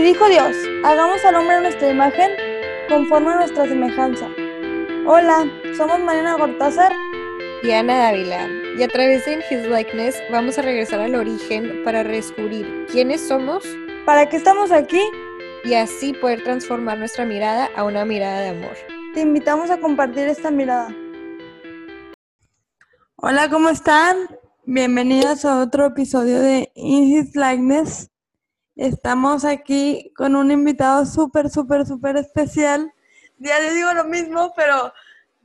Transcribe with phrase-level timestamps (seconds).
[0.00, 2.30] Y dijo Dios, hagamos al hombre a nuestra imagen,
[2.88, 4.28] conforme a nuestra semejanza.
[5.06, 5.44] Hola,
[5.76, 6.90] somos Mariana Gortázar
[7.62, 11.82] y Ana Dávila, y a través de In His Likeness vamos a regresar al origen
[11.84, 13.62] para descubrir quiénes somos,
[14.06, 15.02] para qué estamos aquí
[15.64, 18.76] y así poder transformar nuestra mirada a una mirada de amor.
[19.12, 20.96] Te invitamos a compartir esta mirada.
[23.16, 24.16] Hola, ¿cómo están?
[24.64, 28.09] Bienvenidos a otro episodio de In His Likeness.
[28.80, 32.90] Estamos aquí con un invitado súper, súper, súper especial.
[33.36, 34.94] Ya les digo lo mismo, pero,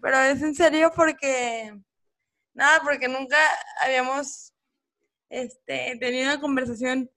[0.02, 1.78] pero es en serio porque,
[2.54, 3.36] nada, porque nunca
[3.84, 4.54] habíamos
[5.28, 7.12] este, tenido una conversación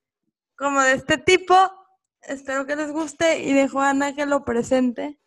[0.56, 1.54] como de este tipo.
[2.22, 5.20] Espero que les guste y dejo a Ana que lo presente.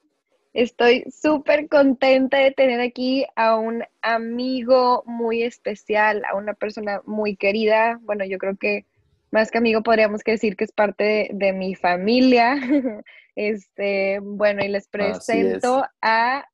[0.52, 7.38] Estoy súper contenta de tener aquí a un amigo muy especial, a una persona muy
[7.38, 7.98] querida.
[8.02, 8.86] Bueno, yo creo que
[9.32, 12.56] más que amigo podríamos decir que es parte de, mi familia.
[13.36, 16.46] este, bueno, y les presento a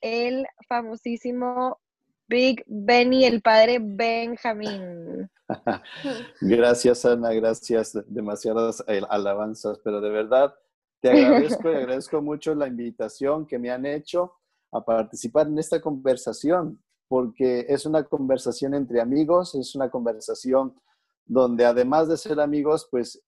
[0.00, 1.80] el famosísimo
[2.28, 5.30] Big Benny, el padre Benjamín.
[6.40, 7.98] gracias, Ana, gracias.
[8.06, 10.54] Demasiadas alabanzas, pero de verdad
[11.00, 14.34] te agradezco y agradezco mucho la invitación que me han hecho
[14.72, 20.74] a participar en esta conversación, porque es una conversación entre amigos, es una conversación
[21.26, 23.22] donde además de ser amigos, pues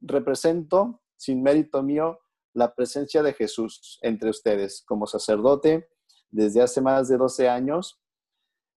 [0.00, 2.18] represento, sin mérito mío,
[2.54, 5.88] la presencia de Jesús entre ustedes como sacerdote
[6.30, 8.00] desde hace más de 12 años.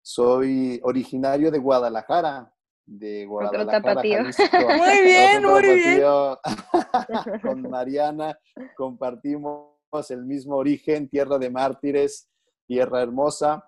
[0.02, 2.54] Soy originario de Guadalajara,
[2.86, 6.02] de Guadalajara, Muy bien, muy bien.
[7.42, 8.38] Con Mariana
[8.76, 9.76] compartimos
[10.10, 12.30] el mismo origen, tierra de mártires,
[12.67, 13.64] tierra hermosa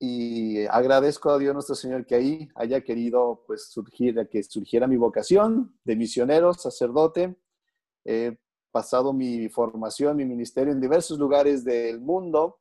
[0.00, 4.96] y agradezco a Dios nuestro Señor que ahí haya querido pues surgir, que surgiera mi
[4.96, 7.36] vocación de misionero, sacerdote.
[8.04, 8.38] He
[8.70, 12.60] pasado mi formación, mi ministerio en diversos lugares del mundo,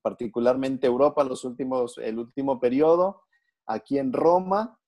[0.00, 3.22] particularmente Europa, los últimos, el último periodo,
[3.66, 4.78] aquí en Roma,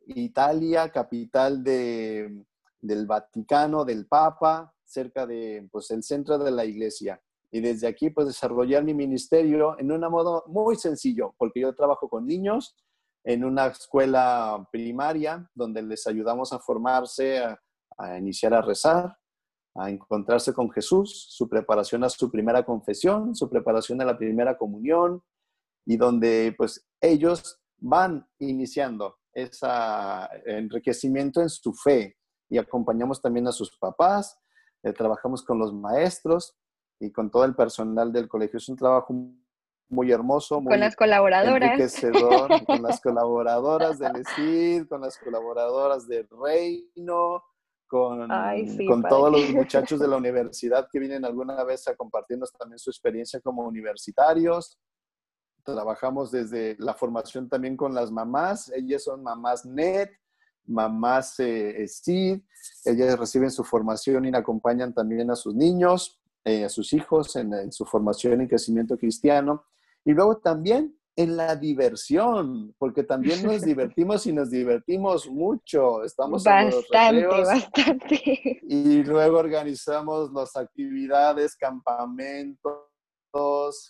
[0.00, 2.44] Italia, capital de,
[2.80, 8.10] del Vaticano, del Papa, cerca de pues el centro de la iglesia y desde aquí
[8.10, 12.76] pues desarrollar mi ministerio en un modo muy sencillo, porque yo trabajo con niños
[13.24, 19.18] en una escuela primaria donde les ayudamos a formarse, a, iniciar a rezar,
[19.74, 24.56] a encontrarse con Jesús, su preparación a su primera confesión, su preparación a la primera
[24.56, 25.22] comunión
[25.84, 29.66] y donde pues ellos van iniciando ese
[30.46, 32.16] enriquecimiento en su fe.
[32.50, 34.38] Y acompañamos también a sus papás,
[34.82, 36.56] eh, trabajamos con los maestros
[37.00, 38.58] y con todo el personal del colegio.
[38.58, 39.14] Es un trabajo
[39.88, 41.70] muy hermoso, muy con las colaboradoras.
[41.70, 47.42] enriquecedor, con las colaboradoras del ESID, con las colaboradoras del Reino,
[47.86, 48.28] con,
[48.86, 52.90] con todos los muchachos de la universidad que vienen alguna vez a compartirnos también su
[52.90, 54.78] experiencia como universitarios.
[55.64, 58.70] Trabajamos desde la formación también con las mamás.
[58.74, 60.10] Ellas son mamás NET,
[60.66, 62.40] mamás eh, SID.
[62.84, 66.17] Ellas reciben su formación y acompañan también a sus niños.
[66.48, 69.66] Eh, a sus hijos en, su formación y crecimiento cristiano.
[70.02, 76.02] Y luego también en la diversión, porque también nos divertimos y nos divertimos mucho.
[76.04, 78.60] Estamos bastante, en los bastante.
[78.62, 82.72] Y luego organizamos las actividades, campamentos,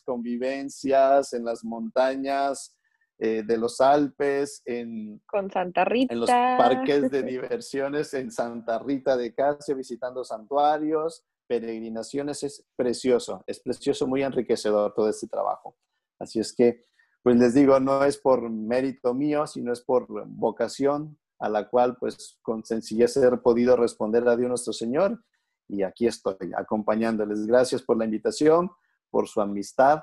[0.04, 2.76] convivencias en las montañas
[3.20, 6.12] eh, de los Alpes, en, Con Santa Rita.
[6.12, 13.42] en los parques de diversiones en Santa Rita de Casio, visitando santuarios peregrinaciones es precioso,
[13.46, 15.76] es precioso, muy enriquecedor todo este trabajo.
[16.18, 16.84] Así es que,
[17.22, 21.96] pues les digo, no es por mérito mío, sino es por vocación a la cual,
[21.98, 25.22] pues, con sencillez he podido responder a Dios nuestro Señor.
[25.68, 27.46] Y aquí estoy acompañándoles.
[27.46, 28.70] Gracias por la invitación,
[29.10, 30.02] por su amistad.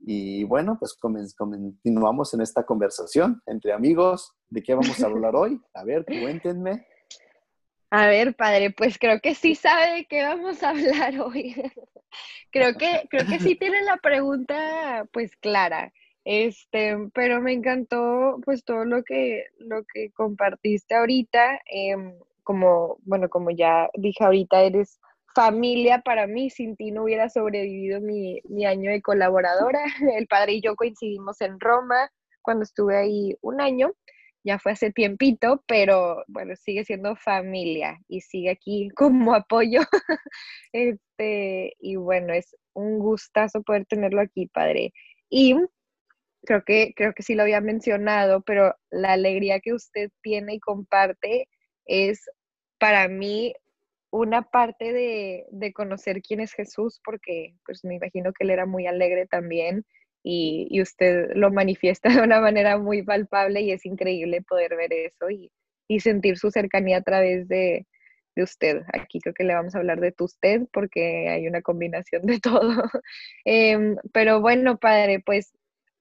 [0.00, 4.34] Y bueno, pues continuamos en esta conversación entre amigos.
[4.48, 5.60] ¿De qué vamos a hablar hoy?
[5.74, 6.86] A ver, cuéntenme.
[7.96, 11.54] A ver, padre, pues creo que sí sabe de qué vamos a hablar hoy.
[12.50, 15.92] creo que, creo que sí tiene la pregunta pues clara.
[16.24, 21.60] Este, pero me encantó pues todo lo que, lo que compartiste ahorita.
[21.66, 24.98] Em, como, bueno, como ya dije ahorita, eres
[25.32, 26.50] familia para mí.
[26.50, 29.84] Sin ti no hubiera sobrevivido mi, mi año de colaboradora.
[30.18, 32.10] El padre y yo coincidimos en Roma
[32.42, 33.92] cuando estuve ahí un año
[34.44, 39.80] ya fue hace tiempito, pero bueno, sigue siendo familia y sigue aquí como apoyo.
[40.72, 44.92] este, y bueno, es un gustazo poder tenerlo aquí, padre.
[45.30, 45.56] Y
[46.44, 50.60] creo que, creo que sí lo había mencionado, pero la alegría que usted tiene y
[50.60, 51.48] comparte
[51.86, 52.28] es
[52.78, 53.54] para mí
[54.10, 58.66] una parte de, de, conocer quién es Jesús, porque pues me imagino que él era
[58.66, 59.84] muy alegre también
[60.24, 64.92] y, y, usted lo manifiesta de una manera muy palpable y es increíble poder ver
[64.92, 65.52] eso y,
[65.86, 67.86] y sentir su cercanía a través de,
[68.34, 68.82] de, usted.
[68.94, 72.40] Aquí creo que le vamos a hablar de tu usted porque hay una combinación de
[72.40, 72.84] todo.
[73.44, 75.52] eh, pero bueno, padre, pues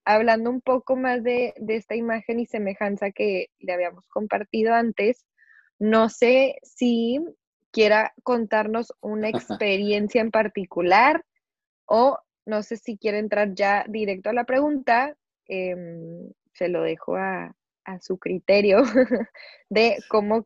[0.06, 5.26] hablando un poco más de, de esta imagen y semejanza que le habíamos compartido antes,
[5.80, 7.20] no sé si
[7.72, 9.28] quiera contarnos una
[9.60, 11.26] experiencia en particular
[11.86, 15.16] o no sé si quiere entrar ya directo a la pregunta.
[15.48, 15.76] Eh,
[16.54, 17.56] se lo dejo a,
[17.86, 18.84] a su criterio
[19.70, 20.46] de cómo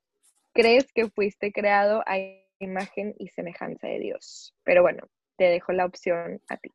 [0.54, 2.18] crees que fuiste creado a
[2.60, 4.56] imagen y semejanza de Dios.
[4.64, 5.08] Pero bueno,
[5.38, 6.72] te dejo la opción a ti.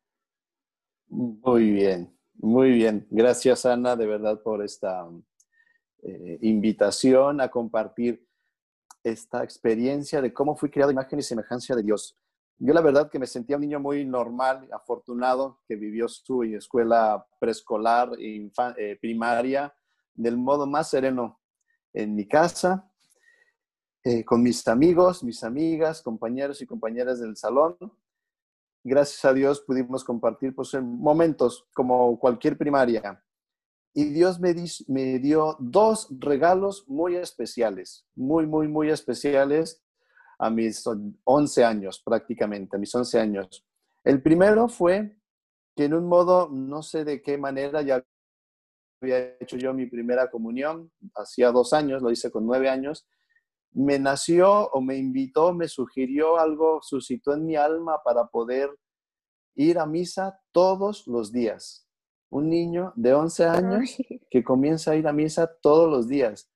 [1.07, 3.05] Muy bien, muy bien.
[3.09, 5.07] Gracias, Ana, de verdad, por esta
[6.01, 8.25] eh, invitación a compartir
[9.03, 12.17] esta experiencia de cómo fui creado imagen y semejanza de Dios.
[12.59, 17.25] Yo la verdad que me sentía un niño muy normal, afortunado, que vivió su escuela
[17.39, 19.73] preescolar e eh, primaria
[20.13, 21.39] del modo más sereno
[21.93, 22.89] en mi casa,
[24.03, 27.77] eh, con mis amigos, mis amigas, compañeros y compañeras del salón.
[28.83, 33.23] Gracias a Dios pudimos compartir pues, en momentos como cualquier primaria,
[33.95, 39.82] y Dios me dio dos regalos muy especiales, muy, muy, muy especiales
[40.39, 40.83] a mis
[41.23, 43.65] 11 años prácticamente, a mis 11 años.
[44.03, 45.17] El primero fue
[45.75, 48.03] que en un modo, no sé de qué manera, ya
[49.01, 53.07] había hecho yo mi primera comunión, hacía dos años, lo hice con nueve años,
[53.71, 58.69] me nació o me invitó, me sugirió algo, suscitó en mi alma para poder
[59.55, 61.83] ir a misa todos los días
[62.33, 63.95] un niño de 11 años
[64.31, 66.49] que comienza a ir a misa todos los días.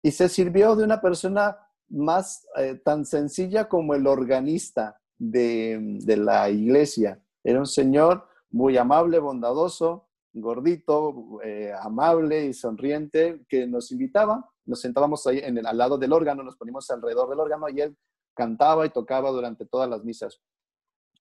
[0.00, 6.50] Y se sirvió de una persona más eh, tan sencilla como el organista de, la
[6.50, 7.22] iglesia.
[7.42, 14.48] Era un señor muy amable, bondadoso, gordito, eh, amable y sonriente, que nos invitaba.
[14.64, 17.80] Nos sentábamos ahí en el, al lado del órgano, nos poníamos alrededor del órgano y
[17.80, 17.96] él
[18.34, 20.40] cantaba y tocaba durante todas las misas.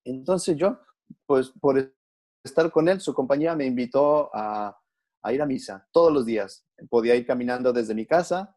[0.04, 0.80] Entonces yo,
[1.26, 1.94] pues por
[2.44, 4.78] estar con él, su compañía me invitó a,
[5.32, 6.66] ir a misa todos los días.
[6.90, 8.57] Podía ir caminando desde mi casa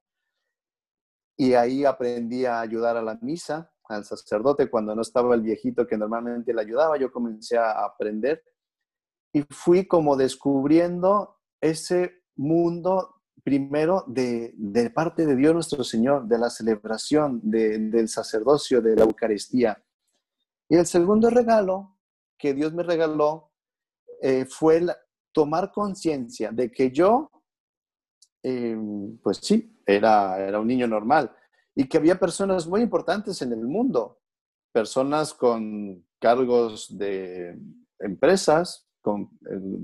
[1.40, 5.86] y ahí aprendí a ayudar a la misa, al sacerdote, cuando no estaba el viejito
[5.86, 8.44] que normalmente le ayudaba, yo comencé a aprender
[9.32, 14.52] y fui como descubriendo ese mundo primero de,
[14.94, 19.82] parte de Dios nuestro Señor, de la celebración, del sacerdocio, de la Eucaristía.
[20.68, 21.96] Y el segundo regalo
[22.36, 23.50] que Dios me regaló
[24.20, 24.84] eh, fue
[25.32, 27.30] tomar conciencia de que yo,
[28.42, 28.76] eh,
[29.22, 31.34] pues sí, era, era un niño normal.
[31.74, 34.20] Y que había personas muy importantes en el mundo,
[34.72, 37.58] personas con cargos de
[37.98, 39.30] empresas, con,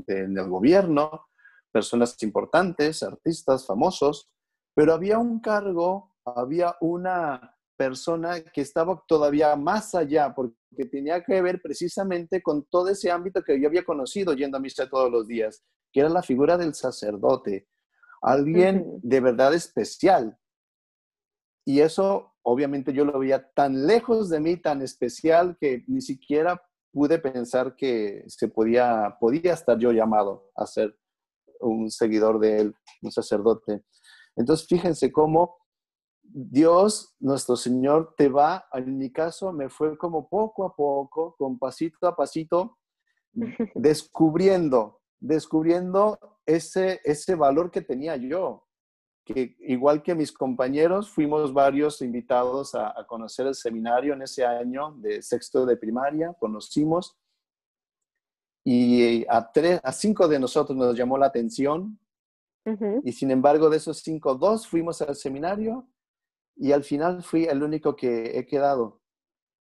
[0.06, 1.26] en el gobierno,
[1.73, 4.31] personas importantes, artistas famosos,
[4.75, 11.41] pero había un cargo, había una persona que estaba todavía más allá, porque tenía que
[11.43, 15.26] ver precisamente con todo ese ámbito que yo había conocido yendo a misa todos los
[15.26, 15.62] días,
[15.93, 17.69] que era la figura del sacerdote,
[18.23, 20.39] alguien de verdad especial.
[21.65, 26.62] Y eso, obviamente, yo lo veía tan lejos de mí, tan especial, que ni siquiera
[26.93, 30.97] pude pensar que se podía, podía estar yo llamado a ser
[31.61, 33.85] un seguidor de él, un sacerdote.
[34.37, 35.57] Entonces, fíjense cómo
[36.23, 41.59] Dios, nuestro Señor, te va, en mi caso, me fue como poco a poco, con
[41.59, 42.79] pasito a pasito,
[43.75, 48.66] descubriendo, descubriendo ese, ese valor que tenía yo.
[49.25, 54.92] Que igual que mis compañeros, fuimos varios invitados a, conocer el seminario en ese año
[54.99, 57.18] de sexto de primaria, conocimos.
[58.64, 61.99] Y a, tres, a cinco de nosotros nos llamó la atención.
[63.04, 65.88] Y sin embargo, de esos cinco, dos fuimos al seminario
[66.56, 69.00] y al final fui el único que he quedado.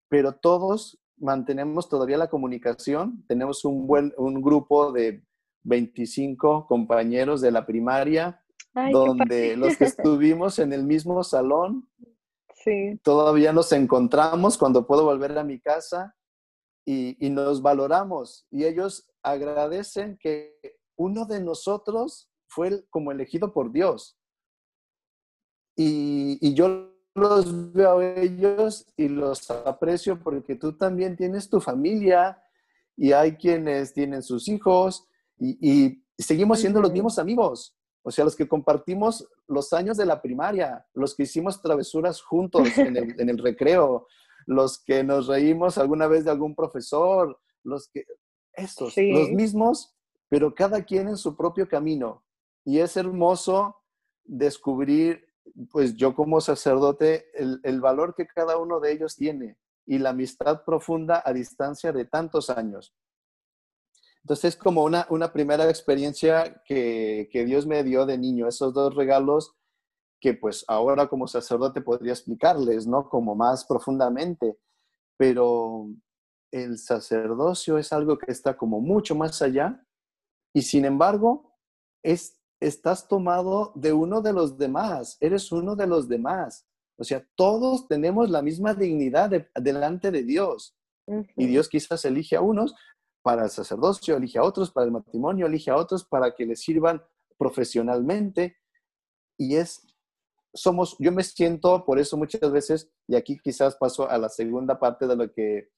[0.08, 5.24] Pero todos mantenemos todavía la comunicación, tenemos un buen un grupo de
[5.64, 8.42] 25 compañeros de la primaria,
[8.90, 11.88] donde los que estuvimos en el mismo salón,
[12.54, 12.98] sí.
[13.02, 16.16] todavía nos encontramos cuando puedo volver a mi casa
[16.84, 18.46] y, y nos valoramos.
[18.50, 20.58] Y ellos agradecen que
[20.96, 24.18] uno de nosotros fue como elegido por Dios.
[25.76, 32.42] Y, yo los veo a ellos y los aprecio porque tú también tienes tu familia
[32.96, 35.08] y hay quienes tienen sus hijos
[35.38, 37.76] y, seguimos siendo los mismos amigos.
[38.04, 42.68] O sea, los que compartimos los años de la primaria, los que hicimos travesuras juntos
[42.78, 42.96] en
[43.28, 44.06] el, recreo,
[44.46, 48.04] los que nos reímos alguna vez de algún profesor, los que,
[48.52, 49.96] estos, los mismos,
[50.28, 52.24] pero cada quien en su propio camino.
[52.64, 53.76] Y es hermoso
[54.24, 55.26] descubrir,
[55.70, 60.10] pues yo como sacerdote, el, el valor que cada uno de ellos tiene y la
[60.10, 62.94] amistad profunda a distancia de tantos años.
[64.24, 68.72] Entonces es como una, una primera experiencia que, que, Dios me dio de niño, esos
[68.72, 69.54] dos regalos
[70.20, 73.08] que pues ahora como sacerdote podría explicarles, ¿no?
[73.08, 74.56] Como más profundamente,
[75.16, 75.88] pero
[76.52, 79.84] el sacerdocio es algo que está como mucho más allá
[80.54, 81.56] y sin embargo
[82.04, 86.66] es, estás tomado de uno de los demás, eres uno de los demás.
[86.98, 90.76] O sea, todos tenemos la misma dignidad delante de Dios.
[91.36, 92.74] Y Dios quizás elige a unos
[93.22, 96.60] para el sacerdocio, elige a otros para el matrimonio, elige a otros para que les
[96.60, 97.02] sirvan
[97.38, 98.56] profesionalmente.
[99.38, 99.86] Y es,
[100.52, 104.78] somos, yo me siento por eso muchas veces, y aquí quizás paso a la segunda
[104.78, 105.70] parte de lo que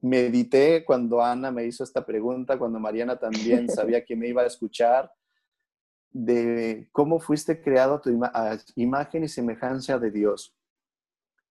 [0.00, 4.46] medité cuando Ana me hizo esta pregunta, cuando Mariana también sabía que me iba a
[4.46, 5.10] escuchar,
[6.12, 8.10] de cómo fuiste creado a tu
[8.74, 10.56] imagen y semejanza de Dios.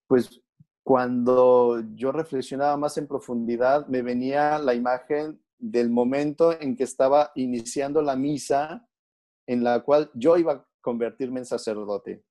[0.05, 0.41] Pues
[0.89, 7.31] cuando yo reflexionaba más en profundidad, me venía la imagen del momento en que estaba
[7.36, 8.89] iniciando la misa
[9.46, 12.24] en la cual yo iba a convertirme en sacerdote.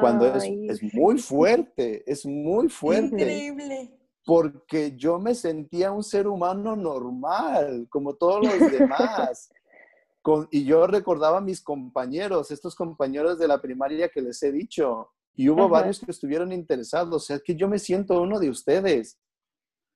[0.00, 3.22] Cuando es, es, muy fuerte, es muy fuerte.
[3.22, 3.96] Increíble.
[4.26, 9.52] Porque yo me sentía un ser humano normal, como todos los demás.
[10.20, 14.50] Con, y yo recordaba a mis compañeros, estos compañeros de la primaria que les he
[14.50, 17.14] dicho, y hubo varios que estuvieron interesados.
[17.14, 19.18] O sea, que yo me siento uno de ustedes.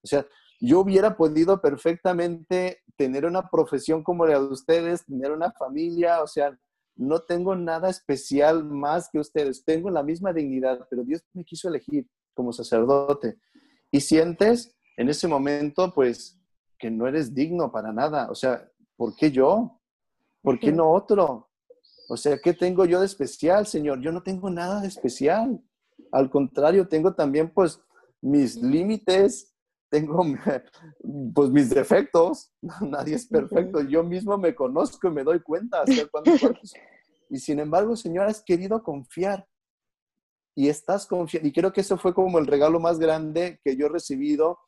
[0.02, 0.26] O sea,
[0.60, 6.26] yo hubiera podido perfectamente tener una profesión como la de ustedes, tener una familia, o
[6.26, 6.56] sea,
[6.96, 11.68] no tengo nada especial más que ustedes, tengo la misma dignidad, pero Dios me quiso
[11.68, 13.38] elegir como sacerdote.
[13.90, 16.40] Y sientes en ese momento, pues,
[16.78, 18.30] que no eres digno para nada.
[18.30, 19.80] O sea, ¿por qué yo?
[20.42, 21.50] ¿Por qué no otro?
[22.08, 24.00] O sea, ¿qué tengo yo de especial, Señor?
[24.00, 25.60] Yo no tengo nada de especial.
[26.12, 27.80] Al contrario, tengo también pues
[28.20, 29.54] mis límites,
[29.90, 30.24] tengo
[31.34, 32.52] pues mis defectos.
[32.80, 33.80] Nadie es perfecto.
[33.82, 36.08] Yo mismo me conozco y me doy cuenta hasta
[37.30, 39.48] Y sin embargo, Señor, has querido confiar.
[40.54, 41.48] Y estás confiando.
[41.48, 44.58] Y creo que eso fue como el regalo más grande que yo he recibido.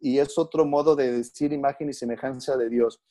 [0.00, 3.02] Y es otro modo de decir imagen y semejanza de Dios.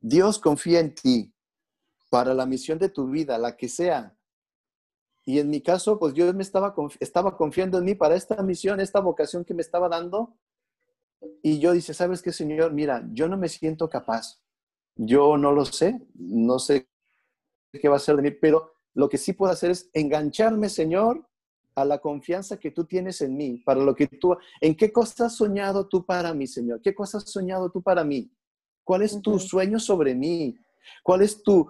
[0.00, 1.33] Dios confía en ti
[2.14, 4.16] para la misión de tu vida, la que sea.
[5.24, 8.78] Y en mi caso, pues yo me estaba, estaba confiando en mí para esta misión,
[8.78, 10.38] esta vocación que me estaba dando.
[11.42, 12.72] Y yo dice, ¿sabes qué, Señor?
[12.72, 14.40] Mira, yo no me siento capaz.
[14.94, 16.88] Yo no lo sé, no sé
[17.72, 21.28] qué va a ser de mí, pero lo que sí puedo hacer es engancharme, Señor,
[21.74, 25.26] a la confianza que tú tienes en mí, para lo que tú, ¿en qué cosa
[25.26, 26.80] has soñado tú para mí, Señor?
[26.80, 28.30] ¿Qué cosa has soñado tú para mí?
[28.84, 30.56] ¿Cuál es tu sueño sobre mí?
[31.02, 31.68] ¿Cuál es tu,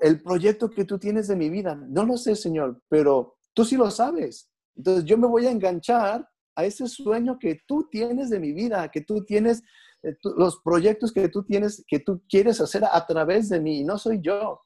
[0.00, 1.74] el proyecto que tú tienes de mi vida.
[1.74, 4.50] No lo sé, Señor, pero tú sí lo sabes.
[4.76, 8.88] Entonces yo me voy a enganchar a ese sueño que tú tienes de mi vida,
[8.90, 9.62] que tú tienes,
[10.02, 13.98] eh, los proyectos que tú tienes, que tú quieres hacer a través de mí, no
[13.98, 14.60] soy yo.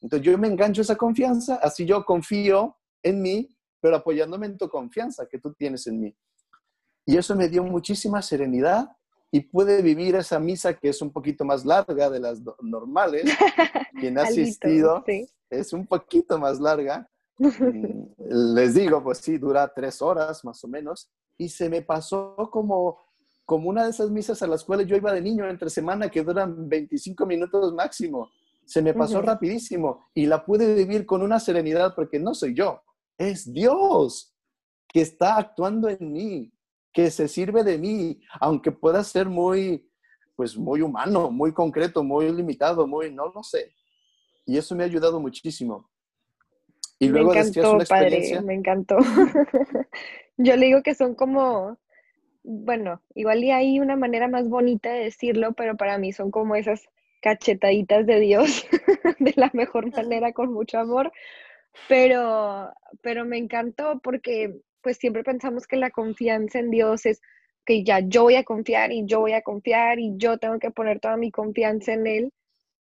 [0.00, 4.58] Entonces yo me engancho a esa confianza, así yo confío en mí, pero apoyándome en
[4.58, 6.16] tu confianza que tú tienes en mí.
[7.06, 8.88] Y eso me dio muchísima serenidad
[9.30, 13.24] y puede vivir esa misa que es un poquito más larga de las normales.
[14.00, 15.04] Quien ha asistido
[15.50, 17.08] es un poquito más larga.
[17.38, 21.10] Mm, les digo, pues sí, dura tres horas más o menos.
[21.36, 22.98] Y se me pasó como,
[23.44, 26.22] como una de esas misas a las cuales yo iba de niño entre semana que
[26.22, 28.30] duran 25 minutos máximo.
[28.64, 32.82] Se me pasó rapidísimo y la pude vivir con una serenidad porque no soy yo,
[33.16, 34.34] es Dios
[34.88, 36.52] que está actuando en mí
[36.96, 39.86] que se sirve de mí, aunque pueda ser muy,
[40.34, 43.74] pues muy humano, muy concreto, muy limitado, muy, no lo sé.
[44.46, 45.90] Y eso me ha ayudado muchísimo.
[46.98, 48.96] Y luego me encantó, padre, me encantó.
[50.38, 51.76] Yo le digo que son como,
[52.42, 56.56] bueno, igual y hay una manera más bonita de decirlo, pero para mí son como
[56.56, 56.88] esas
[57.20, 58.64] cachetaditas de Dios,
[59.18, 61.12] de la mejor manera, con mucho amor.
[61.90, 62.72] Pero,
[63.02, 67.20] pero me encantó porque pues siempre pensamos que la confianza en Dios es
[67.64, 70.70] que ya yo voy a confiar y yo voy a confiar y yo tengo que
[70.70, 72.32] poner toda mi confianza en Él,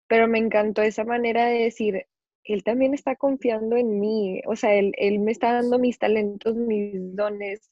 [0.08, 2.06] pero me encantó esa manera de decir,
[2.46, 6.56] Él también está confiando en mí, o sea, Él, él me está dando mis talentos,
[6.56, 7.70] mis dones,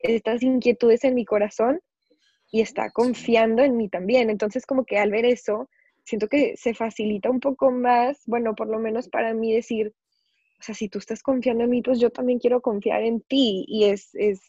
[0.00, 1.78] estas inquietudes en mi corazón
[2.50, 4.28] y está confiando en mí también.
[4.28, 5.70] Entonces, como que al ver eso,
[6.02, 9.94] siento que se facilita un poco más, bueno, por lo menos para mí decir,
[10.58, 13.64] o sea, si tú estás confiando en mí, pues yo también quiero confiar en ti.
[13.68, 14.40] Y es, es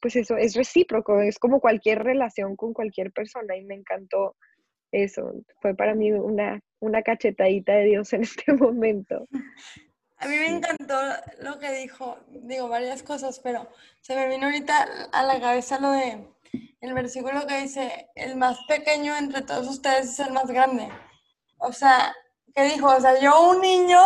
[0.00, 4.36] pues eso, es recíproco, es como cualquier relación con cualquier persona y me encantó
[4.90, 5.32] eso.
[5.60, 9.28] Fue para mí una, una cachetadita de Dios en este momento.
[10.18, 10.94] A mí me encantó
[11.40, 13.68] lo que dijo, digo varias cosas, pero
[14.00, 16.26] se me vino ahorita a la cabeza lo de
[16.80, 20.88] el versículo que dice, el más pequeño entre todos ustedes es el más grande.
[21.58, 22.12] O sea,
[22.54, 22.88] ¿qué dijo?
[22.88, 24.00] O sea, yo un niño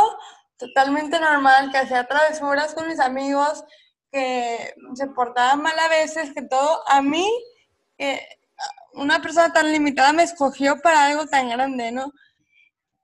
[0.58, 3.64] totalmente normal que hacía travesuras con mis amigos,
[4.10, 7.28] que se portaba mal a veces, que todo, a mí,
[8.94, 12.12] una persona tan limitada me escogió para algo tan grande, ¿no?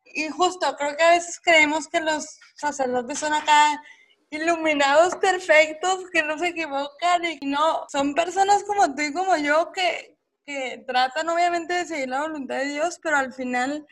[0.05, 3.83] Y justo, creo que a veces creemos que los sacerdotes son acá
[4.31, 9.73] iluminados perfectos, que no se equivocan y no, son personas como tú y como yo
[9.73, 13.87] que, que tratan obviamente de seguir la voluntad de Dios, pero al final,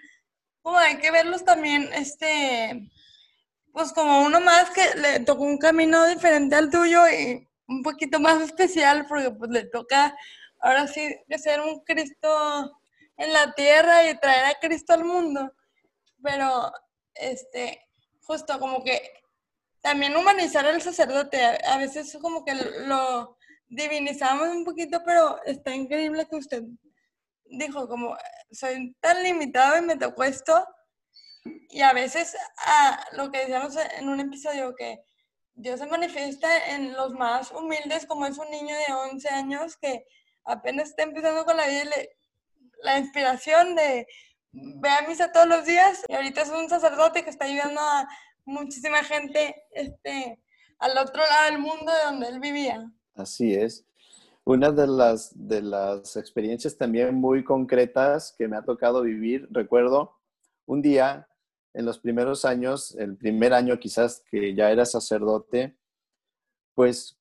[0.63, 2.91] como hay que verlos también, este,
[3.73, 8.19] pues como uno más que le tocó un camino diferente al tuyo y un poquito
[8.19, 10.17] más especial porque pues le toca
[10.61, 12.29] ahora sí ser un Cristo
[13.17, 15.53] en la tierra y traer a Cristo al mundo.
[16.23, 16.73] Pero
[17.15, 17.87] este
[18.23, 19.01] justo como que
[19.81, 23.37] también humanizar al sacerdote, a veces como que lo
[23.69, 26.63] divinizamos un poquito, pero está increíble que usted
[27.45, 28.17] dijo como
[28.51, 30.67] soy tan limitado y me tocó esto
[31.45, 35.03] y a veces, a lo que decíamos en un episodio, que
[35.55, 40.07] Dios se manifiesta en los más humildes, como es un niño de 11 años que
[40.45, 41.85] apenas está empezando con la vida,
[42.83, 44.07] la inspiración de
[44.53, 48.09] ve a misa todos los días y ahorita es un sacerdote que está ayudando a
[48.45, 50.43] muchísima gente este,
[50.79, 52.91] al otro lado del mundo de donde él vivía.
[53.15, 53.87] Así es.
[54.45, 60.19] Una de las, de las experiencias también muy concretas que me ha tocado vivir, recuerdo
[60.67, 61.29] un día
[61.75, 65.77] en los primeros años, el primer año quizás que ya era sacerdote,
[66.75, 67.19] pues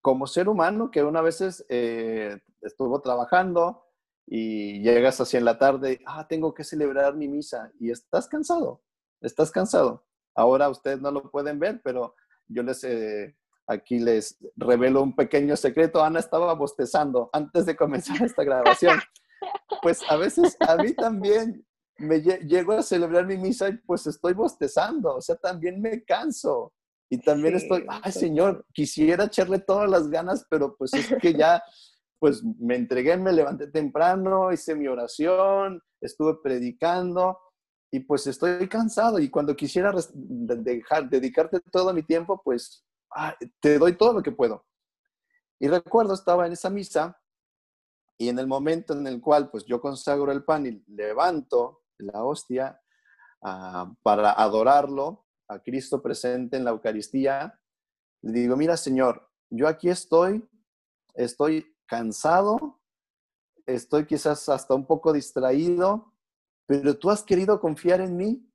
[0.00, 3.84] como ser humano que una vez eh, estuvo trabajando
[4.26, 8.82] y llegas así en la tarde, ah, tengo que celebrar mi misa y estás cansado,
[9.20, 10.04] estás cansado.
[10.34, 12.14] Ahora ustedes no lo pueden ver, pero
[12.48, 16.02] yo les, eh, aquí les revelo un pequeño secreto.
[16.02, 18.98] Ana estaba bostezando antes de comenzar esta grabación.
[19.82, 21.66] Pues a veces a mí también
[21.98, 26.72] me llego a celebrar mi misa y pues estoy bostezando, o sea, también me canso.
[27.10, 31.62] Y también estoy, ay Señor, quisiera echarle todas las ganas, pero pues es que ya,
[32.18, 37.38] pues me entregué, me levanté temprano, hice mi oración, estuve predicando
[37.92, 39.20] y pues estoy cansado.
[39.20, 42.84] Y cuando quisiera dejar, dedicarte todo mi tiempo, pues
[43.60, 44.64] te doy todo lo que puedo.
[45.60, 47.16] Y recuerdo, estaba en esa misa
[48.18, 52.24] y en el momento en el cual pues yo consagro el pan y levanto la
[52.24, 52.80] hostia,
[53.42, 57.60] ah, para adorarlo, a Cristo presente en la Eucaristía,
[58.22, 60.48] le digo, mira Señor, yo aquí estoy,
[61.14, 62.80] estoy cansado,
[63.66, 66.12] estoy quizás hasta un poco distraído,
[66.66, 68.50] pero tú has querido confiar en mí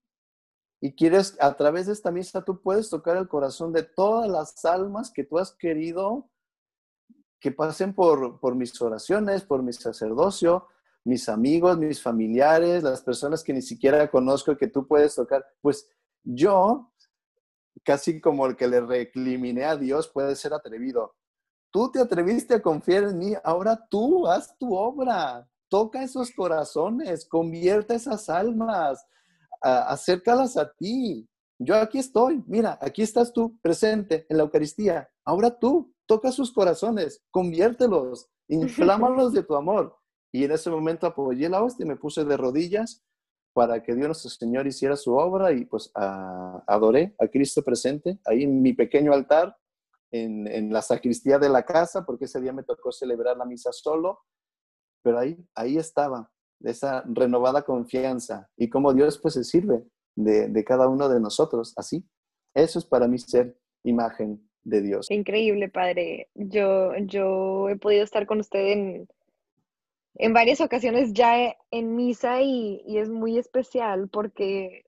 [0.81, 4.63] y quieres, a través de esta misa, tú puedes tocar el corazón de todas las
[4.65, 6.29] almas que tú has querido
[7.39, 10.67] que pasen por, por mis oraciones, por mi sacerdocio,
[11.03, 15.89] mis amigos, mis familiares, las personas que ni siquiera conozco que tú puedes tocar, pues
[16.23, 16.91] yo,
[17.83, 21.15] casi como el que le recliminé a Dios, puede ser atrevido.
[21.71, 27.27] Tú te atreviste a confiar en mí, ahora tú haz tu obra, toca esos corazones,
[27.27, 29.05] convierte esas almas,
[29.61, 31.29] acércalas a ti.
[31.59, 35.09] Yo aquí estoy, mira, aquí estás tú presente en la Eucaristía.
[35.25, 39.98] Ahora tú toca sus corazones, conviértelos, inflámalos de tu amor.
[40.31, 43.03] Y en ese momento apoyé la hostia y me puse de rodillas
[43.53, 48.43] para que Dios nuestro Señor hiciera su obra y pues adoré a Cristo presente ahí
[48.43, 49.57] en mi pequeño altar,
[50.11, 53.71] en, en, la sacristía de la casa, porque ese día me tocó celebrar la misa
[53.71, 54.19] solo,
[55.03, 59.83] pero ahí, ahí estaba esa renovada confianza y cómo Dios pues se sirve
[60.15, 62.05] de, de cada uno de nosotros, así.
[62.53, 65.09] Eso es para mí ser imagen de Dios.
[65.09, 66.29] Increíble, Padre.
[66.35, 69.07] Yo, yo he podido estar con usted en,
[70.15, 74.85] en varias ocasiones ya en misa y, es muy especial porque,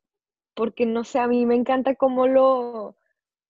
[0.54, 2.96] porque, no sé, a mí me encanta cómo lo,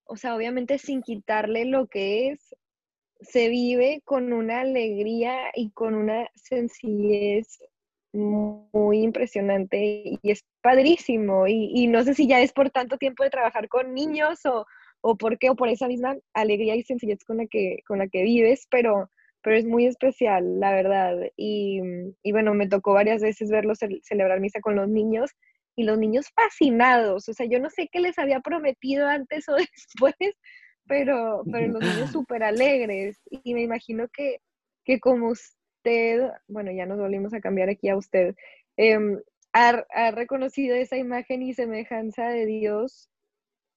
[0.05, 2.55] o sea, obviamente sin quitarle lo que es,
[3.21, 7.59] se vive con una alegría y con una sencillez
[8.13, 11.47] muy impresionante y es padrísimo.
[11.47, 14.65] Y, no sé si ya es por tanto tiempo de trabajar con niños o,
[15.01, 18.07] o por qué, o por esa misma alegría y sencillez con la que, con la
[18.07, 19.09] que vives, pero
[19.41, 21.17] pero es muy especial, la verdad.
[21.35, 21.81] Y,
[22.23, 25.31] y bueno, me tocó varias veces verlos celebrar misa con los niños
[25.75, 29.55] y los niños fascinados, o sea, yo no sé qué les había prometido antes o
[29.55, 30.15] después,
[30.87, 33.21] pero, pero los niños súper alegres.
[33.29, 34.37] Y me imagino que,
[34.83, 38.35] que como usted, bueno, ya nos volvimos a cambiar aquí a usted,
[38.77, 39.19] em,
[39.53, 43.09] ha, ha reconocido esa imagen y semejanza de Dios,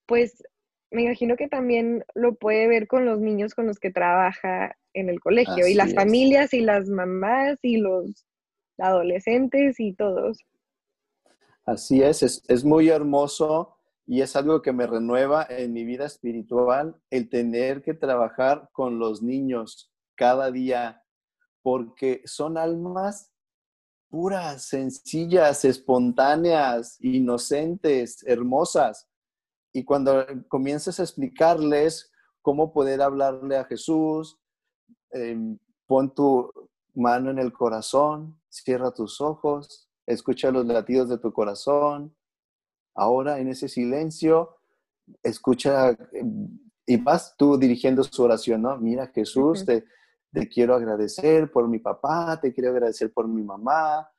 [0.05, 0.43] pues
[0.91, 5.09] me imagino que también lo puede ver con los niños con los que trabaja en
[5.09, 8.25] el colegio y las familias y las mamás y los
[8.77, 10.39] adolescentes y todos.
[11.65, 16.95] Así es, es, muy hermoso y es algo que me renueva en mi vida espiritual
[17.09, 21.03] el tener que trabajar con los niños cada día
[21.63, 23.31] porque son almas
[24.07, 29.09] puras, sencillas, espontáneas, inocentes, hermosas.
[29.75, 32.09] Y cuando comienzas a explicarles
[32.41, 34.39] cómo poder hablarle a Jesús,
[35.11, 36.49] em, pon tu
[36.93, 42.15] mano en el corazón, cierra tus ojos, escucha los latidos de tu corazón.
[42.95, 44.55] Ahora en ese silencio,
[45.21, 48.77] escucha em, y vas tú dirigiendo su oración, ¿no?
[48.77, 49.83] Mira Jesús, te,
[50.47, 54.09] quiero agradecer por mi papá, te quiero agradecer por mi mamá,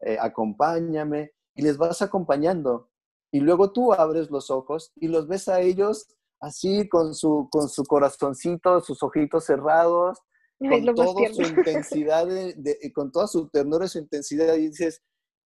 [0.00, 1.32] eh, acompáñame.
[1.54, 2.90] Y les vas acompañando.
[3.36, 6.06] Y luego tú abres los ojos y los ves a ellos
[6.40, 10.18] así con su, con su corazoncito, sus ojitos cerrados,
[10.58, 15.02] con toda su intensidad, de, con toda su ternura y su intensidad, y dices,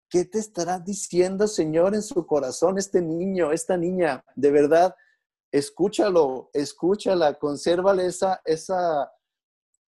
[0.09, 4.24] ¿qué te estará diciendo, Señor, en su corazón este niño, esta niña?
[4.37, 4.94] De verdad,
[5.50, 9.11] escúchalo, escúchala, consérvale esa, esa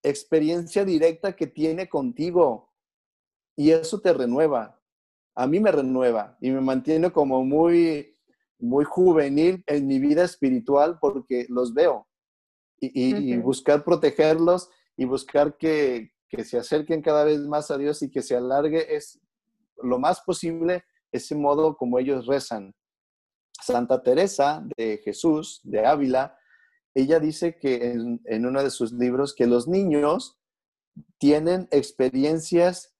[0.02, 2.74] experiencia directa que tiene contigo.
[3.56, 4.81] Y eso te renueva.
[5.34, 8.16] A mí me renueva y me mantiene como muy,
[8.58, 12.06] muy juvenil en mi vida espiritual porque los veo.
[12.80, 18.10] Y, buscar protegerlos y buscar que, que se acerquen cada vez más a Dios y
[18.10, 19.20] que se alargue es
[19.76, 22.74] lo más posible ese modo como ellos rezan.
[23.62, 26.36] Santa Teresa de Jesús, de Ávila,
[26.94, 30.40] ella dice que en, en, uno de sus libros que los niños
[31.18, 32.91] tienen experiencias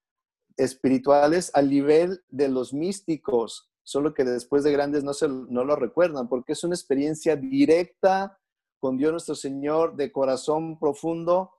[0.57, 5.77] espirituales al nivel de los místicos, solo que después de grandes no, se, no lo
[5.77, 8.38] recuerdan, porque es una experiencia directa
[8.81, 11.53] con Dios nuestro Señor, de corazón profundo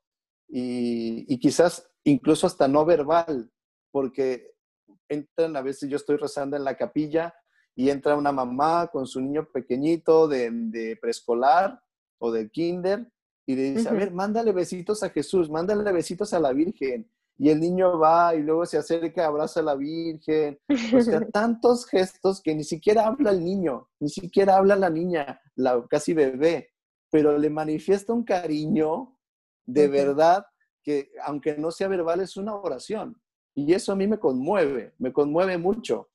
[0.48, 3.52] y, y quizás incluso hasta no verbal,
[3.92, 4.54] porque
[5.10, 7.34] entran a veces yo estoy rezando en la capilla
[7.76, 11.82] y entra una mamá con su niño pequeñito de, de preescolar
[12.20, 13.12] o de kinder
[13.46, 17.10] y le dice, a ver, mándale besitos a Jesús, mándale besitos a la Virgen.
[17.38, 20.60] Y el niño va y luego se acerca, abraza a la Virgen.
[20.96, 25.42] O sea, tantos gestos que ni siquiera habla el niño, ni siquiera habla la niña,
[25.56, 26.72] la casi bebé,
[27.10, 29.18] pero le manifiesta un cariño
[29.66, 30.46] de verdad
[30.84, 33.22] que, aunque no sea verbal, es una oración.
[33.56, 36.10] Y eso a mí me conmueve, me conmueve mucho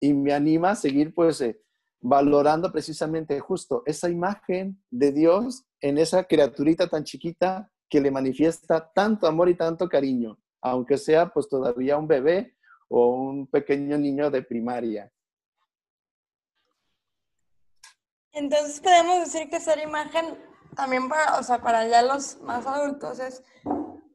[0.00, 1.60] y me anima a seguir pues eh,
[2.00, 8.92] valorando precisamente justo esa imagen de Dios en esa criaturita tan chiquita que le manifiesta
[8.94, 12.56] tanto amor y tanto cariño, aunque sea pues todavía un bebé
[12.88, 15.12] o un pequeño niño de primaria.
[18.32, 20.36] Entonces podemos decir que ser imagen
[20.74, 23.44] también para, o sea, para ya los más adultos es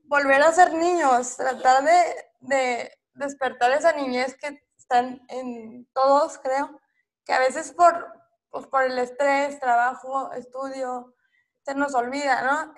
[0.03, 6.79] volver a ser niños, tratar de de despertar esa niñez que están en todos, creo,
[7.25, 8.07] que a veces por,
[8.49, 11.15] pues por el estrés, trabajo, estudio,
[11.63, 12.73] se nos olvida, ¿no?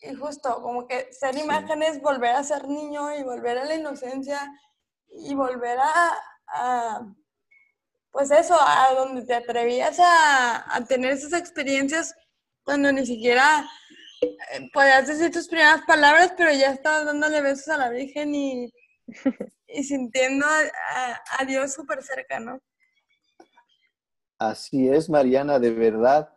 [0.00, 4.40] Y justo como que ser imágenes, volver a ser niño y volver a la inocencia
[5.08, 7.06] y volver a,
[8.10, 12.14] pues eso, a donde te atrevías a, a, tener esas experiencias
[12.62, 13.68] cuando ni siquiera
[14.20, 18.72] eh, podías decir tus primeras palabras, pero ya estabas dándole besos a la Virgen y
[19.68, 22.60] y sintiendo a, Dios súper cercano.
[24.38, 26.35] Así es, Mariana, de verdad.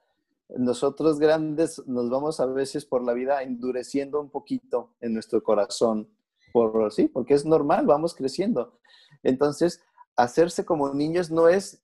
[0.57, 6.09] Nosotros grandes nos vamos a veces por la vida endureciendo un poquito en nuestro corazón,
[6.51, 8.79] por sí, porque es normal, vamos creciendo.
[9.21, 9.81] Entonces,
[10.15, 11.83] hacerse como niños no es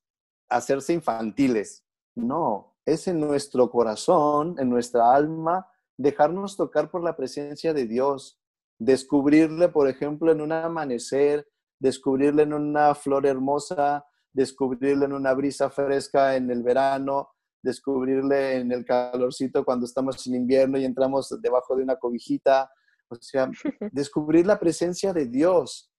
[0.49, 7.73] hacerse infantiles, no, es en nuestro corazón, en nuestra alma, dejarnos tocar por la presencia
[7.73, 8.39] de Dios,
[8.78, 11.47] descubrirle, por ejemplo, en un amanecer,
[11.80, 17.34] descubrirle en una flor hermosa, descubrirle en una brisa fresca en el verano,
[17.65, 22.71] descubrirle en el calorcito cuando estamos en invierno y entramos debajo de una cobijita,
[23.10, 23.49] o sea,
[23.91, 25.91] descubrir la presencia de Dios.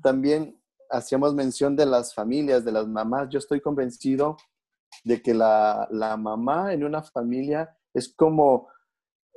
[0.00, 3.28] También hacíamos mención de las familias, de las mamás.
[3.28, 4.36] Yo estoy convencido
[5.02, 8.68] de que la, la mamá en una familia es como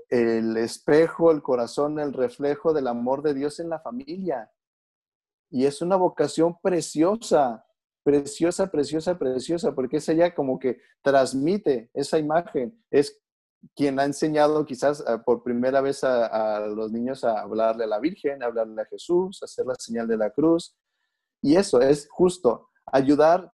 [0.09, 4.51] el espejo, el corazón, el reflejo del amor de Dios en la familia.
[5.49, 7.65] Y es una vocación preciosa,
[8.03, 13.23] preciosa, preciosa, preciosa, porque es ella como que transmite esa imagen, es
[13.75, 17.99] quien ha enseñado quizás ah, por primera vez a, los niños a hablarle a la
[17.99, 20.75] Virgen, a hablarle a Jesús, a hacer la señal de la cruz.
[21.41, 23.51] Y eso es justo, ayudar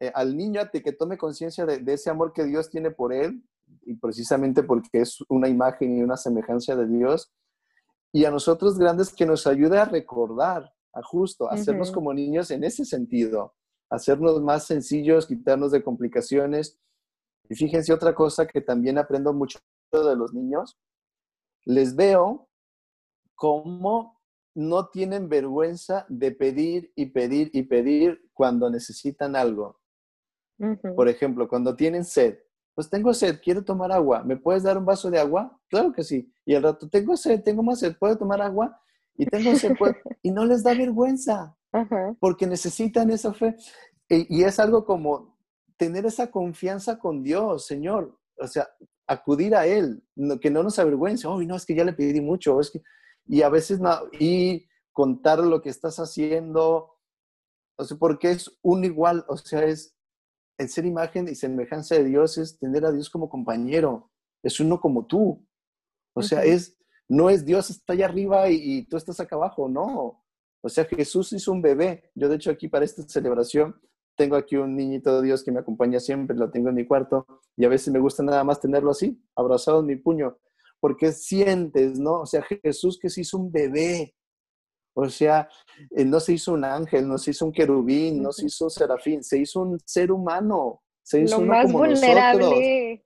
[0.00, 3.42] eh, al niño a que tome conciencia de, ese amor que Dios tiene por él,
[3.82, 7.32] y precisamente porque es una imagen y una semejanza de Dios,
[8.12, 12.50] y a nosotros grandes que nos ayude a recordar, a justo, a hacernos como niños
[12.50, 13.54] en ese sentido,
[13.92, 16.78] hacernos más sencillos, quitarnos de complicaciones
[17.48, 19.58] y fíjense otra cosa que también aprendo mucho
[19.92, 20.78] de los niños.
[21.64, 22.48] Les veo
[23.34, 24.20] cómo
[24.54, 29.78] no tienen vergüenza de pedir y pedir y pedir cuando necesitan algo.
[30.96, 32.38] Por ejemplo, cuando tienen sed.
[32.74, 34.22] Pues tengo sed, quiero tomar agua.
[34.22, 35.60] ¿Me puedes dar un vaso de agua?
[35.68, 36.32] Claro que sí.
[36.46, 38.80] Y al rato, tengo sed, tengo más sed, ¿puedo tomar agua?
[39.14, 39.74] Y tengo sed,
[40.22, 41.54] y no les da vergüenza,
[42.20, 43.56] porque necesitan esa fe.
[44.08, 45.32] y es algo como
[45.76, 48.68] tener esa confianza con Dios, Señor, o sea,
[49.06, 50.02] acudir a Él,
[50.40, 52.82] que no nos avergüence, oh, no, es que ya le pedí mucho, es que,
[53.26, 56.98] y a veces, no, y contar lo que estás haciendo,
[57.76, 59.96] o sea, porque es un igual, o sea, es
[60.58, 64.10] el ser imagen y semejanza de Dios, es tener a Dios como compañero,
[64.42, 65.46] es uno como tú,
[66.14, 69.68] o sea, es, no es Dios está allá arriba y, y tú estás acá abajo,
[69.68, 70.21] no,
[70.62, 73.80] o sea, Jesús hizo un bebé, yo de hecho aquí para esta celebración,
[74.16, 77.26] tengo aquí un niñito de Dios que me acompaña siempre, lo tengo en mi cuarto
[77.56, 80.38] y a veces me gusta nada más tenerlo así, abrazado en mi puño,
[80.80, 82.20] porque sientes, ¿no?
[82.20, 84.14] O sea, Jesús que se hizo un bebé,
[84.94, 85.48] o sea,
[85.90, 89.24] no se hizo un ángel, no se hizo un querubín, no se hizo un serafín,
[89.24, 93.04] se hizo un ser humano, se hizo Lo más vulnerable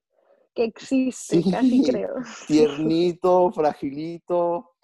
[0.54, 2.14] que existe, casi creo.
[2.48, 4.75] Tiernito, fragilito,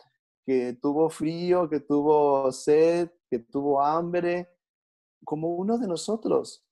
[0.45, 4.49] que tuvo frío, que tuvo sed, que tuvo hambre,
[5.25, 6.65] como uno de nosotros.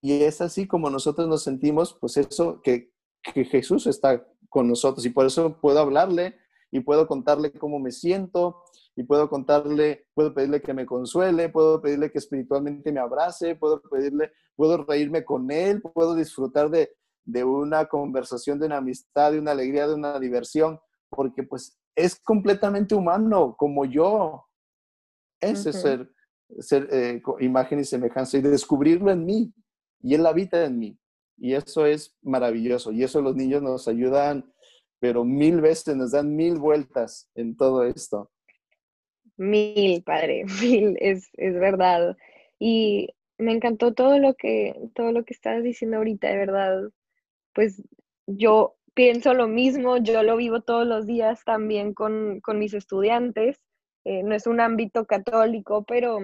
[0.00, 2.92] Y es así como nosotros nos sentimos, pues eso, que,
[3.32, 6.36] Jesús está con nosotros y por eso puedo hablarle
[6.70, 8.64] y puedo contarle cómo me siento
[8.96, 13.80] y puedo contarle, puedo pedirle que me consuele, puedo pedirle que espiritualmente me abrace, puedo
[13.80, 16.94] pedirle, puedo reírme con él, puedo disfrutar de,
[17.44, 20.78] una conversación, de una amistad, de una alegría, de una diversión,
[21.08, 24.46] porque pues es completamente humano como yo.
[25.40, 26.08] Ese es ser
[26.58, 29.52] ser eh, imagen y semejanza y descubrirlo en mí.
[30.00, 30.98] Y Él habita en mí.
[31.36, 32.92] Y eso es maravilloso.
[32.92, 34.52] Y eso los niños nos ayudan,
[35.00, 38.30] pero mil veces, nos dan mil vueltas en todo esto.
[39.36, 42.16] Mil, padre, mil, es, es verdad.
[42.58, 46.82] Y me encantó todo lo que, todo lo que estás diciendo ahorita, de verdad.
[47.52, 47.82] Pues
[48.26, 53.60] yo pienso lo mismo, yo lo vivo todos los días también con, con mis estudiantes.
[54.04, 56.20] Eh, no es un ámbito católico, pero,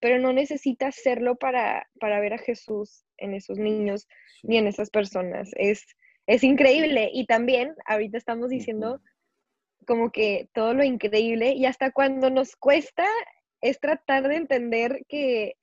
[0.00, 4.06] pero no necesita serlo para, para ver a Jesús en esos niños
[4.42, 5.50] ni en esas personas.
[5.56, 5.84] Es,
[6.26, 7.10] es increíble.
[7.12, 9.00] Y también, ahorita estamos diciendo
[9.86, 13.06] como que todo lo increíble y hasta cuando nos cuesta
[13.60, 15.56] es tratar de entender que,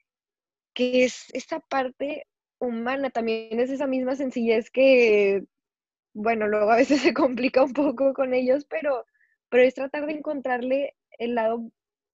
[0.73, 2.27] que es esa parte
[2.59, 5.43] humana, también es esa misma sencillez que,
[6.13, 9.05] bueno, luego a veces se complica un poco con ellos, pero,
[9.49, 11.71] pero es tratar de encontrarle el lado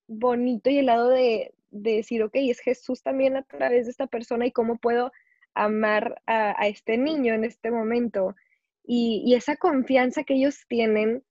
[0.07, 4.45] bonito y el lado de, decir, ok, es Jesús también a través de esta persona
[4.45, 5.11] y cómo puedo
[5.53, 8.35] amar a, este niño en este momento.
[8.83, 11.23] Y, esa confianza que ellos tienen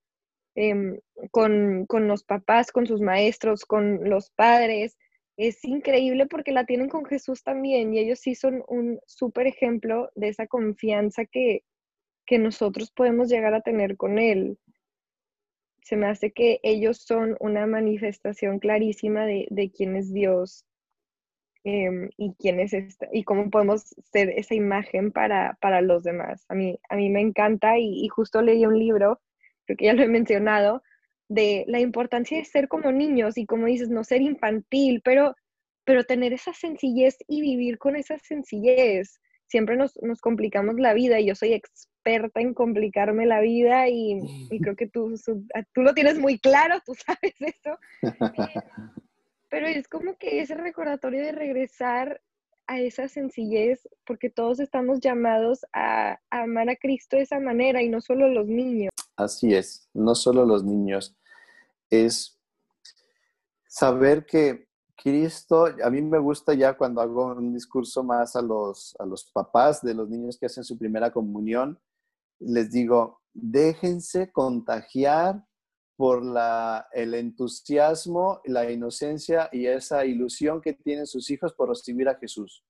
[0.55, 0.99] em,
[1.31, 4.97] con, con, los papás, con sus maestros, con los padres,
[5.37, 10.09] es increíble porque la tienen con Jesús también y ellos sí son un súper ejemplo
[10.15, 11.63] de esa confianza que,
[12.27, 14.59] que nosotros podemos llegar a tener con Él
[15.87, 20.65] se me hace que ellos son una manifestación clarísima de, quién es Dios
[21.63, 26.43] em, y quién es esta, y cómo podemos ser esa imagen para, para los demás.
[26.49, 29.21] A mí, a mí me encanta y, justo leí un libro,
[29.65, 30.83] creo que ya lo he mencionado,
[31.29, 35.35] de la importancia de ser como niños y como dices, no ser infantil, pero,
[35.85, 39.21] pero tener esa sencillez y vivir con esa sencillez.
[39.45, 44.19] Siempre nos, nos complicamos la vida y yo soy experta en complicarme la vida y,
[44.61, 45.15] creo que tú,
[45.73, 47.77] tú lo tienes muy claro, tú sabes eso.
[49.49, 52.21] Pero es como que ese recordatorio de regresar
[52.67, 57.81] a esa sencillez, porque todos estamos llamados a, a, amar a Cristo de esa manera
[57.81, 58.91] y no solo los niños.
[59.15, 61.15] Así es, no solo los niños.
[61.89, 62.37] Es
[63.67, 64.67] saber que
[64.97, 69.25] Cristo, a mí me gusta ya cuando hago un discurso más a los, a los
[69.25, 71.79] papás de los niños que hacen su primera comunión,
[72.39, 75.43] les digo, déjense contagiar
[75.95, 82.07] por la, el entusiasmo, la inocencia y esa ilusión que tienen sus hijos por recibir
[82.07, 82.63] a Jesús.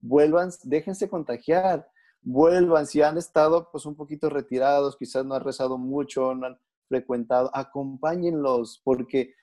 [0.00, 1.86] Vuelvan, déjense contagiar,
[2.22, 6.58] vuelvan, si han estado pues un poquito retirados, quizás no han rezado mucho, no han
[6.88, 9.34] frecuentado, acompáñenlos porque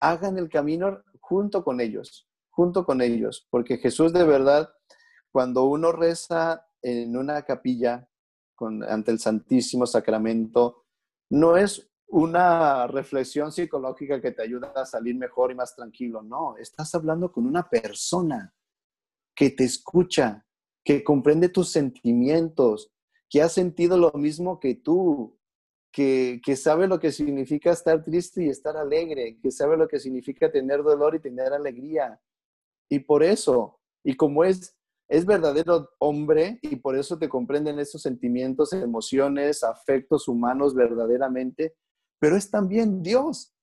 [0.00, 4.70] hagan el camino junto con ellos, junto con ellos, porque Jesús de verdad,
[5.32, 8.08] cuando uno reza en una capilla
[8.88, 10.84] ante el Santísimo Sacramento,
[11.30, 16.22] no es una reflexión psicológica que te ayuda a salir mejor y más tranquilo.
[16.22, 18.54] No, estás hablando con una persona
[19.34, 20.46] que te escucha,
[20.84, 22.92] que comprende tus sentimientos,
[23.30, 25.38] que ha sentido lo mismo que tú,
[25.90, 29.98] que, que, sabe lo que significa estar triste y estar alegre, que sabe lo que
[29.98, 32.20] significa tener dolor y tener alegría.
[32.90, 34.76] Y por eso, y como es,
[35.12, 41.74] es verdadero hombre, y por eso te comprenden esos sentimientos, emociones, afectos humanos verdaderamente,
[42.18, 43.54] pero es también Dios.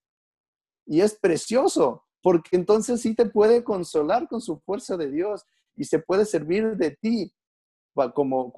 [0.86, 5.44] Y es precioso, porque entonces sí te puede consolar con su fuerza de Dios
[5.76, 7.34] y se puede servir de ti
[8.14, 8.54] como,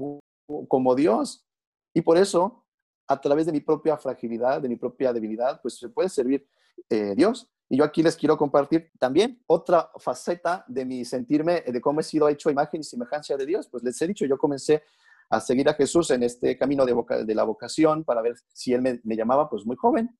[0.68, 1.48] como Dios.
[1.94, 2.66] Y por eso,
[3.08, 6.46] a través de mi propia fragilidad, de mi propia debilidad, pues se puede servir
[6.90, 7.50] eh, Dios.
[7.72, 12.04] Y yo aquí les quiero compartir también otra faceta de mi sentirme, de cómo he
[12.04, 13.70] sido hecho imagen y semejanza de Dios.
[13.70, 14.84] Pues les he dicho, yo comencé
[15.30, 18.82] a seguir a Jesús en este camino de, de la vocación para ver si Él
[18.82, 20.20] me, llamaba pues muy joven.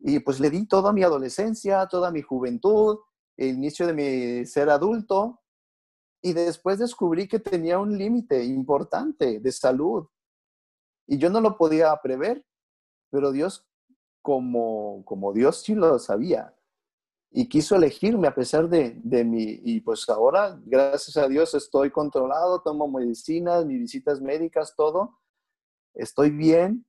[0.00, 2.98] Y pues le di toda mi adolescencia, toda mi juventud,
[3.38, 5.40] el inicio de mi ser adulto.
[6.20, 10.08] Y después descubrí que tenía un límite importante de salud.
[11.06, 12.44] Y yo no lo podía prever,
[13.08, 13.66] pero Dios,
[14.20, 16.54] como, como Dios sí lo sabía,
[17.32, 21.90] y quiso elegirme a pesar de, de mi, y pues ahora, gracias a Dios, estoy
[21.90, 25.18] controlado, tomo medicinas, mis visitas médicas, todo,
[25.94, 26.84] estoy bien,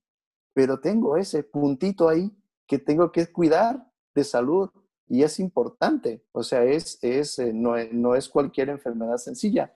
[0.52, 2.30] pero tengo ese puntito ahí
[2.66, 4.70] que tengo que cuidar de salud
[5.08, 9.74] y es importante, o sea, es, es, eh, no, no es cualquier enfermedad sencilla.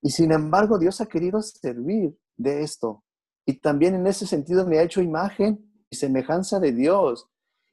[0.00, 3.04] Y sin embargo, Dios ha querido servir de esto.
[3.44, 7.27] Y también en ese sentido me ha hecho imagen y semejanza de Dios.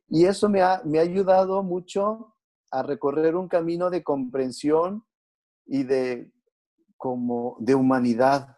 [0.08, 2.36] Y eso me ha, me ha ayudado mucho
[2.72, 5.06] a recorrer un camino de comprensión
[5.66, 6.32] y de,
[6.98, 8.58] como, de humanidad.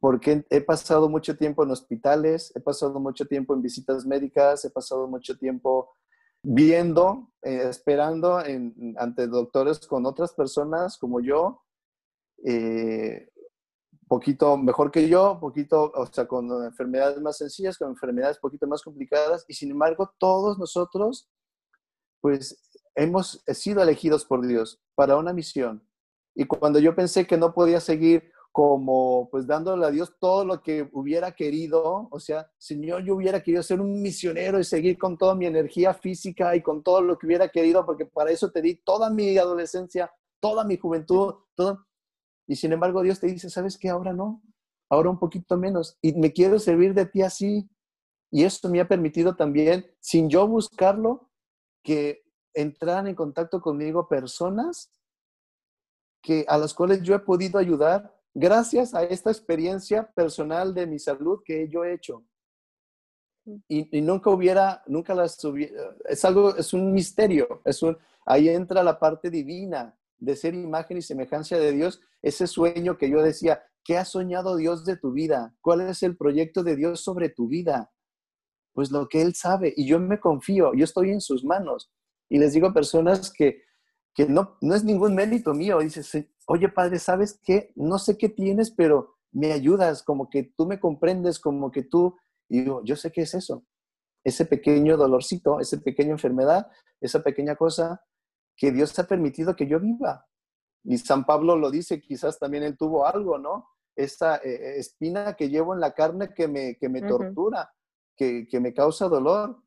[0.00, 4.70] Porque he pasado mucho tiempo en hospitales, he pasado mucho tiempo en visitas médicas, he
[4.70, 5.94] pasado mucho tiempo
[6.42, 8.38] viendo, eh, esperando
[8.96, 11.62] ante doctores con otras personas como yo,
[12.44, 13.31] eh,
[14.12, 18.82] poquito mejor que yo, poquito, o sea, con enfermedades más sencillas, con enfermedades poquito más
[18.82, 21.30] complicadas, y sin embargo, todos nosotros,
[22.20, 22.60] pues,
[22.94, 25.82] hemos sido elegidos por Dios para una misión.
[26.34, 30.62] Y cuando yo pensé que no podía seguir como, pues, dándole a Dios todo lo
[30.62, 35.16] que hubiera querido, o sea, Señor, yo hubiera querido ser un misionero y seguir con
[35.16, 38.60] toda mi energía física y con todo lo que hubiera querido, porque para eso te
[38.60, 41.86] di toda mi adolescencia, toda mi juventud, todo
[42.52, 43.88] y sin embargo Dios te dice, ¿sabes qué?
[43.88, 44.42] Ahora no,
[44.90, 45.96] ahora un poquito menos.
[46.02, 47.66] Y me quiero servir de ti así.
[48.30, 51.30] Y esto me ha permitido también, sin yo buscarlo,
[51.82, 54.92] que entraran en contacto conmigo personas
[56.22, 60.98] que, a las cuales yo he podido ayudar gracias a esta experiencia personal de mi
[60.98, 62.22] salud que yo he hecho.
[63.66, 68.50] Y, y nunca hubiera, nunca las hubiera, es algo, es un misterio, es un, ahí
[68.50, 73.22] entra la parte divina, de ser imagen y semejanza de Dios, ese sueño que yo
[73.22, 75.54] decía, ¿qué ha soñado Dios de tu vida?
[75.60, 77.90] ¿Cuál es el proyecto de Dios sobre tu vida?
[78.72, 81.90] Pues lo que Él sabe y yo me confío, yo estoy en sus manos.
[82.28, 83.62] Y les digo a personas que,
[84.14, 86.12] que no, no es ningún mérito mío, dices,
[86.46, 87.72] oye Padre, ¿sabes qué?
[87.74, 92.16] No sé qué tienes, pero me ayudas, como que tú me comprendes, como que tú,
[92.48, 93.64] y yo sé qué es eso,
[94.22, 96.68] ese pequeño dolorcito, esa pequeña enfermedad,
[97.00, 98.02] esa pequeña cosa,
[98.62, 100.24] que Dios ha permitido que yo viva.
[100.84, 103.66] Y San Pablo lo dice, quizás también él tuvo algo, ¿no?
[103.96, 107.72] Esa eh, espina que llevo en la carne que me, que me tortura,
[108.16, 109.60] que, que, me causa dolor.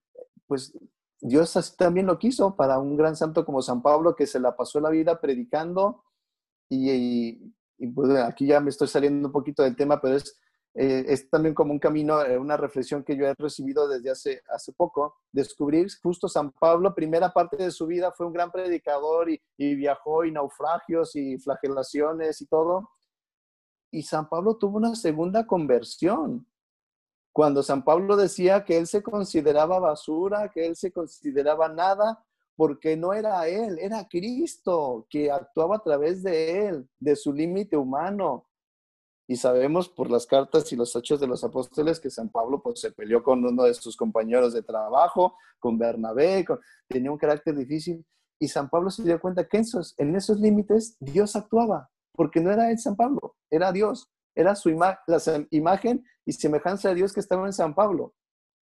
[0.48, 0.80] Pues
[1.20, 4.56] Dios así también lo quiso para un gran santo como San Pablo que se la
[4.56, 6.06] pasó la vida predicando.
[6.70, 10.40] Y, y, pues aquí ya me estoy saliendo un poquito del tema, pero es
[10.78, 14.44] eh, es también como un camino, eh, una reflexión que yo he recibido desde hace,
[14.50, 19.30] hace poco, descubrir justo San Pablo, primera parte de su vida fue un gran predicador
[19.30, 22.90] y, y viajó y naufragios y flagelaciones y todo.
[23.90, 26.46] Y San Pablo tuvo una segunda conversión.
[27.32, 32.26] Cuando San Pablo decía que él se consideraba basura, que él se consideraba nada,
[32.58, 37.78] porque no era él, era Cristo que actuaba a través de él, de su límite
[37.78, 38.46] humano,
[39.28, 42.80] Y sabemos por las cartas y los hechos de los apóstoles que San Pablo pues,
[42.80, 46.46] se peleó con uno de sus compañeros de trabajo, con Bernabé,
[46.88, 48.06] tenía un carácter difícil.
[48.40, 52.42] Y San Pablo se dio cuenta que en esos, en esos límites Dios actuaba, porque
[52.42, 57.14] no era él San Pablo, era Dios, era su la imagen y semejanza de Dios
[57.14, 58.14] que estaba en San Pablo.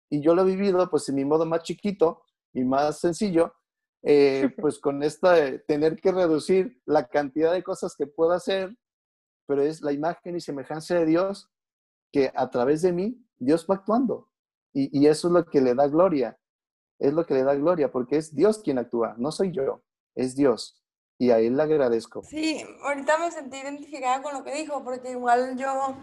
[0.10, 2.24] Y yo lo he vivido pues en mi modo más chiquito
[2.54, 3.54] y más sencillo,
[4.04, 8.76] eh, pues con esta de tener que reducir la cantidad de cosas que puedo hacer,
[9.52, 11.52] pero es la imagen y semejanza de Dios
[12.10, 14.30] que a través de mí Dios va actuando.
[14.72, 16.40] Y, y, eso es lo que le da gloria,
[17.00, 19.84] es lo que le da gloria, porque es Dios quien actúa, no soy yo,
[20.16, 20.82] es Dios.
[21.18, 22.24] Y a Él le agradezco.
[22.24, 25.98] Sí, ahorita me sentí identificada con lo que dijo, porque igual yo,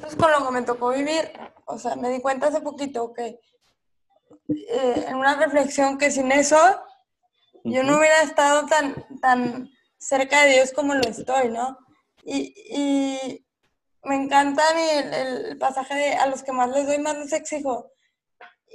[0.00, 1.30] pues con lo que me tocó vivir,
[1.66, 3.38] o sea, me di cuenta hace poquito que
[4.48, 6.56] eh, en una reflexión que sin eso
[7.64, 11.83] yo no hubiera estado tan, tan cerca de Dios como lo estoy, ¿no?
[12.24, 13.46] Y, y
[14.04, 17.90] me encanta el, el, pasaje de a los que más les doy, más les exijo.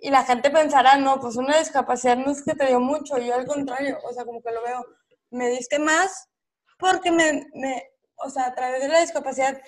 [0.01, 3.35] Y la gente pensará, no, pues una discapacidad no es que te dio mucho, yo
[3.35, 4.85] al contrario, o sea, como que lo veo,
[5.31, 6.29] me diste más
[6.77, 9.59] porque me, me o sea, a través de la discapacidad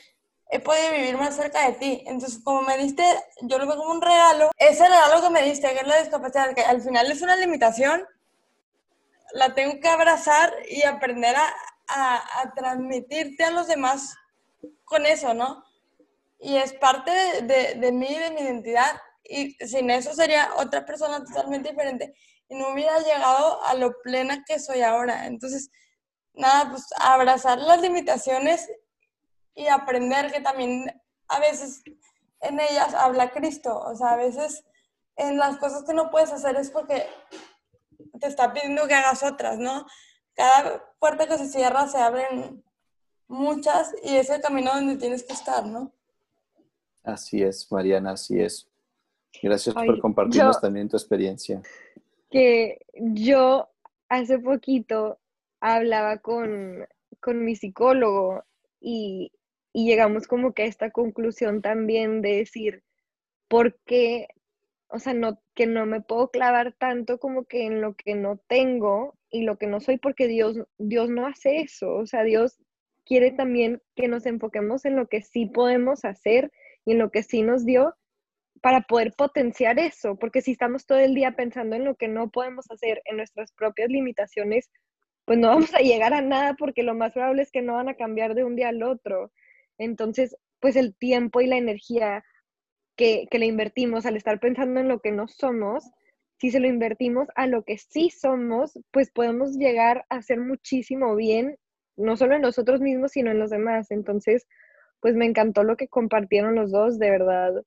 [0.49, 2.03] he podido vivir más cerca de ti.
[2.05, 3.03] Entonces, como me diste,
[3.41, 4.51] yo lo veo como un regalo.
[4.57, 8.05] Ese regalo que me diste, que es la discapacidad, que al final es una limitación,
[9.33, 11.53] la tengo que abrazar y aprender a,
[11.91, 14.15] a, transmitirte a los demás
[14.85, 15.63] con eso, ¿no?
[16.39, 17.11] Y es parte
[17.43, 18.99] de, de, mí, de mi identidad.
[19.23, 22.13] Y sin eso sería otra persona totalmente diferente.
[22.49, 25.27] Y no hubiera llegado a lo plena que soy ahora.
[25.27, 25.69] Entonces,
[26.33, 28.69] nada, pues abrazar las limitaciones
[29.55, 30.91] y aprender que también
[31.27, 31.83] a veces
[32.41, 33.77] en ellas habla Cristo.
[33.79, 34.63] O sea, a veces
[35.15, 37.07] en las cosas que no puedes hacer es porque
[38.19, 39.85] te está pidiendo que hagas otras, ¿no?
[40.35, 42.63] Cada puerta que se cierra se abren
[43.27, 45.91] muchas y es el camino donde tienes que estar, ¿no?
[47.03, 48.67] Así es, Mariana, así es.
[49.41, 51.61] Gracias por compartirnos también tu experiencia.
[52.29, 53.69] Que yo
[54.09, 55.19] hace poquito
[55.59, 56.87] hablaba con,
[57.19, 58.43] con mi psicólogo
[58.79, 59.31] y,
[59.73, 62.83] y llegamos como que a esta conclusión también de decir,
[63.47, 64.27] ¿por qué?
[64.87, 68.37] O sea, no, que no me puedo clavar tanto como que en lo que no
[68.47, 71.93] tengo y lo que no soy, porque Dios, Dios no hace eso.
[71.93, 72.57] O sea, Dios
[73.05, 76.51] quiere también que nos enfoquemos en lo que sí podemos hacer
[76.85, 77.95] y en lo que sí nos dio
[78.61, 82.29] para poder potenciar eso, porque si estamos todo el día pensando en lo que no
[82.29, 84.69] podemos hacer, en nuestras propias limitaciones,
[85.25, 87.89] pues no vamos a llegar a nada porque lo más probable es que no van
[87.89, 89.31] a cambiar de un día al otro.
[89.79, 92.23] Entonces, pues el tiempo y la energía
[92.95, 95.89] que, le invertimos al estar pensando en lo que no somos,
[96.41, 101.15] si se lo invertimos a lo que sí somos, pues podemos llegar a hacer muchísimo
[101.15, 101.55] bien,
[101.97, 103.91] no solo en nosotros mismos, sino en los demás.
[103.91, 104.47] Entonces,
[105.01, 107.63] pues me encantó lo que compartieron los dos, de verdad.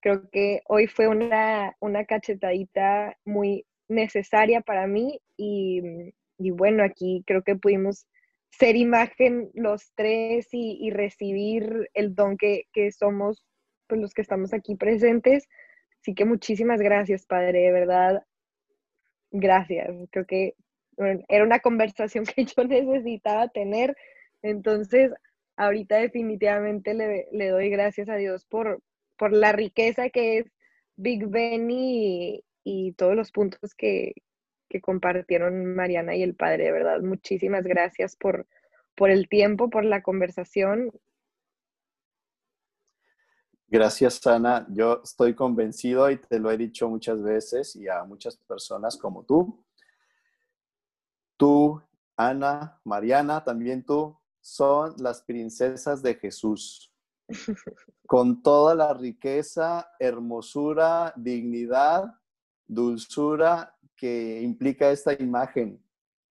[0.00, 5.82] Creo que hoy fue una, una cachetadita muy necesaria para mí y,
[6.38, 8.06] y bueno, aquí creo que pudimos
[8.52, 12.64] ser imagen los tres y, recibir el don que,
[12.98, 13.44] somos
[13.86, 15.46] pues, los que estamos aquí presentes.
[16.00, 18.24] Así que muchísimas gracias, Padre, de verdad.
[19.30, 19.88] Gracias.
[20.10, 20.54] Creo que
[21.28, 23.96] era una conversación que yo necesitaba tener.
[24.42, 25.12] Entonces,
[25.56, 28.80] ahorita definitivamente le, doy gracias a Dios por,
[29.16, 30.46] por la riqueza que es
[30.96, 34.14] Big Ben y, y todos los puntos que,
[34.68, 37.00] que compartieron Mariana y el padre, de verdad.
[37.00, 38.46] Muchísimas gracias por,
[38.94, 40.92] por el tiempo, por la conversación.
[43.70, 44.66] Gracias, Ana.
[44.70, 49.24] Yo estoy convencido y te lo he dicho muchas veces y a muchas personas como
[49.24, 49.62] tú.
[51.36, 51.82] Tú,
[52.16, 56.94] Ana, Mariana, también tú, son las princesas de Jesús.
[58.06, 62.14] Con toda la riqueza, hermosura, dignidad,
[62.66, 65.84] dulzura que implica esta imagen,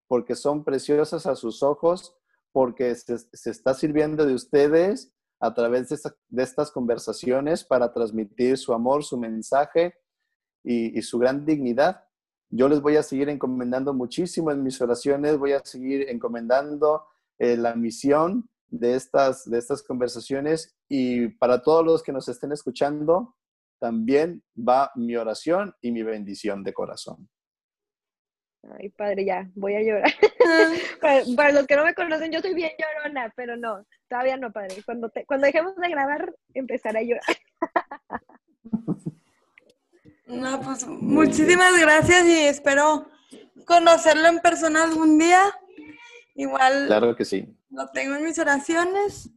[0.07, 2.17] porque son preciosas a sus ojos,
[2.51, 3.19] porque se,
[3.51, 9.95] está sirviendo de ustedes a través de, estas conversaciones para transmitir su amor, su mensaje
[10.63, 12.03] y, su gran dignidad.
[12.49, 17.05] Yo les voy a seguir encomendando muchísimo en mis oraciones, voy a seguir encomendando
[17.37, 22.51] eh, la misión de estas, de estas conversaciones y para todos los que nos estén
[22.51, 23.35] escuchando,
[23.79, 27.29] también va mi oración y mi bendición de corazón.
[28.71, 30.11] Ay, padre, ya, voy a llorar.
[31.35, 34.83] para, los que no me conocen, yo soy bien llorona, pero no, todavía no, padre.
[34.85, 37.23] Cuando, cuando dejemos de grabar, empezaré a llorar.
[40.27, 43.09] no, pues muchísimas gracias y espero
[43.65, 45.41] conocerlo en persona algún día.
[46.35, 46.87] Igual.
[46.87, 47.57] Claro que sí.
[47.69, 49.29] Lo tengo en mis oraciones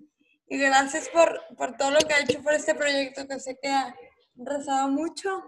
[0.46, 3.68] Y gracias por, por todo lo que ha hecho por este proyecto que sé que
[3.68, 3.94] ha
[4.36, 5.42] rezado mucho.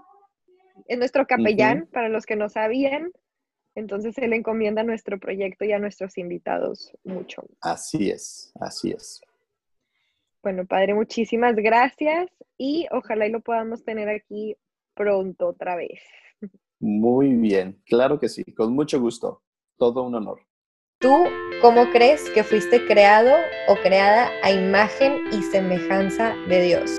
[0.87, 3.13] Es nuestro capellán, para los que no sabían.
[3.75, 7.43] Entonces él encomienda nuestro proyecto y a nuestros invitados mucho.
[7.61, 9.21] Así es, así es.
[10.43, 14.57] Bueno, padre, muchísimas gracias y ojalá y lo podamos tener aquí
[14.95, 16.01] pronto otra vez.
[16.81, 19.43] Muy bien, claro que sí, con mucho gusto.
[19.79, 20.41] Todo un honor.
[20.99, 21.25] ¿Tú
[21.61, 23.35] cómo crees que fuiste creado
[23.69, 26.99] o creada a imagen y semejanza de Dios?